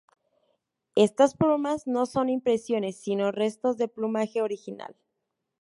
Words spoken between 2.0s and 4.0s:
son impresiones sino restos del